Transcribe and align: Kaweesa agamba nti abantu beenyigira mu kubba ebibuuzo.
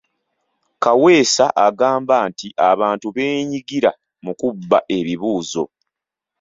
Kaweesa 0.83 1.45
agamba 1.67 2.15
nti 2.29 2.47
abantu 2.71 3.07
beenyigira 3.15 3.91
mu 4.23 4.31
kubba 4.39 4.77
ebibuuzo. 4.97 5.63